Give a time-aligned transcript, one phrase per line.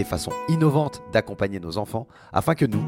[0.00, 2.82] des façons innovantes d'accompagner nos enfants afin que nous,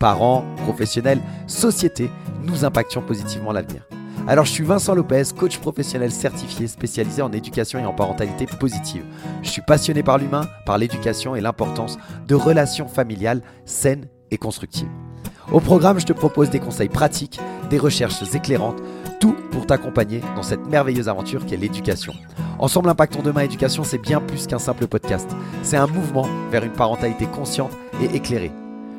[0.00, 2.10] parents, professionnels, société,
[2.42, 3.86] nous impactions positivement l'avenir.
[4.26, 9.04] Alors je suis Vincent Lopez, coach professionnel certifié spécialisé en éducation et en parentalité positive.
[9.44, 15.05] Je suis passionné par l'humain, par l'éducation et l'importance de relations familiales saines et constructives.
[15.52, 17.38] Au programme, je te propose des conseils pratiques,
[17.70, 18.82] des recherches éclairantes,
[19.20, 22.12] tout pour t'accompagner dans cette merveilleuse aventure qu'est l'éducation.
[22.58, 25.30] Ensemble Impactons Demain Éducation, c'est bien plus qu'un simple podcast.
[25.62, 27.70] C'est un mouvement vers une parentalité consciente
[28.02, 28.52] et éclairée.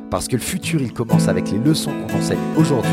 [0.10, 2.92] Parce que le futur, il commence avec les leçons qu'on enseigne aujourd'hui.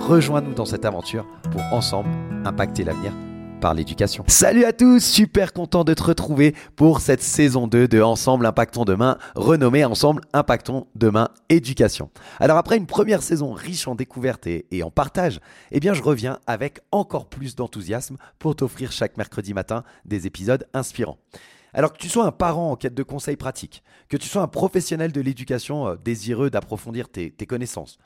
[0.00, 2.10] Rejoins-nous dans cette aventure pour ensemble
[2.44, 3.12] impacter l'avenir
[3.60, 4.24] par l'éducation.
[4.26, 8.84] Salut à tous, super content de te retrouver pour cette saison 2 de Ensemble Impactons
[8.84, 12.10] Demain, renommée Ensemble Impactons Demain Éducation.
[12.40, 16.38] Alors après une première saison riche en découvertes et, en partage, eh bien je reviens
[16.46, 21.18] avec encore plus d'enthousiasme pour t'offrir chaque mercredi matin des épisodes inspirants.
[21.72, 24.48] Alors que tu sois un parent en quête de conseils pratiques, que tu sois un
[24.48, 27.98] professionnel de l'éducation euh, désireux d'approfondir tes connaissances,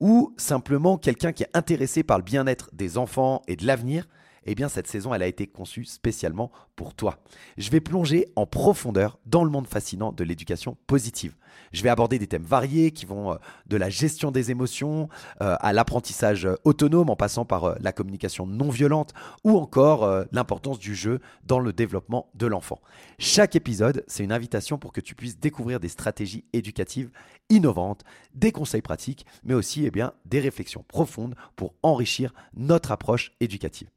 [0.00, 4.08] ou simplement quelqu'un qui est intéressé par le bien-être des enfants et de l'avenir,
[4.46, 7.18] eh bien cette saison, elle a été conçue spécialement pour toi.
[7.56, 11.34] Je vais plonger en profondeur dans le monde fascinant de l'éducation positive.
[11.72, 13.36] Je vais aborder des thèmes variés qui vont euh,
[13.66, 15.08] de la gestion des émotions
[15.40, 19.12] euh, à l'apprentissage autonome en passant par euh, la communication non violente
[19.44, 22.80] ou encore l'importance du jeu dans le développement de l'enfant.
[23.18, 27.10] Chaque épisode, c'est une invitation pour que tu puisses découvrir des stratégies éducatives
[27.50, 33.32] innovantes, des conseils pratiques, mais aussi eh bien, des réflexions profondes pour enrichir notre approche
[33.40, 33.88] éducative.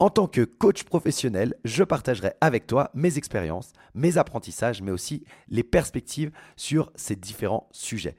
[0.00, 5.24] En tant que coach professionnel, je partagerai avec toi mes expériences, mes apprentissages, mais aussi
[5.48, 8.16] les perspectives sur ces différents sujets.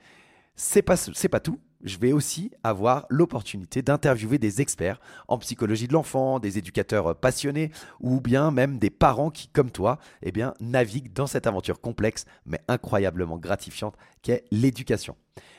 [0.55, 0.95] C'est pas,
[1.31, 1.59] pas tout.
[1.83, 7.71] Je vais aussi avoir l'opportunité d'interviewer des experts en psychologie de l'enfant, des éducateurs passionnés
[7.99, 12.61] ou bien même des parents qui, comme toi, eh naviguent dans cette aventure complexe mais
[12.67, 15.15] incroyablement gratifiante qu'est l'éducation.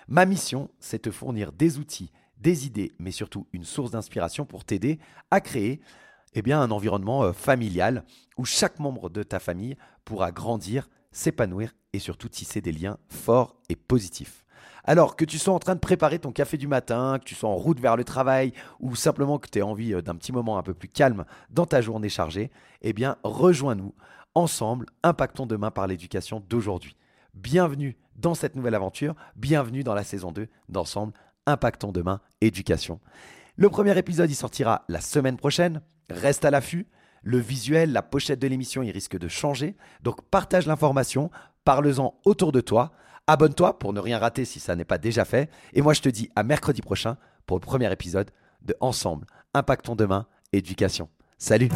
[0.06, 4.65] Ma mission, c'est te fournir des outils, des idées, mais surtout une source d'inspiration pour
[4.65, 5.00] t'aider
[5.32, 5.81] à créer
[6.34, 8.04] eh bien, un environnement euh, familial
[8.37, 13.56] où chaque membre de ta famille pourra grandir, s'épanouir et surtout tisser des liens forts
[13.69, 14.44] et positifs.
[14.84, 17.50] Alors que tu sois en train de préparer ton café du matin, que tu sois
[17.50, 20.59] en route vers le travail ou simplement que tu aies envie euh, d'un petit moment
[20.59, 22.50] un peu plus calme dans ta journée chargée,
[22.81, 23.94] eh bien rejoins-nous.
[24.34, 26.97] Ensemble, impactons demain par l'éducation d'aujourd'hui.
[27.34, 31.12] Bienvenue dans cette nouvelle aventure, bienvenue dans la saison 2 d'Ensemble,
[31.47, 32.99] impactons demain éducation.
[33.56, 35.82] Le premier épisode y sortira la semaine prochaine.
[36.15, 36.87] Reste à l'affût.
[37.23, 39.77] Le visuel, la pochette de l'émission, il risque de changer.
[40.03, 41.31] Donc partage l'information,
[41.65, 42.93] parle-en autour de toi.
[43.27, 45.49] Abonne-toi pour ne rien rater si ça n'est pas déjà fait.
[45.73, 48.31] Et moi, je te dis à mercredi prochain pour le premier épisode
[48.62, 51.09] de Ensemble, Impactons demain, éducation.
[51.39, 51.69] Salut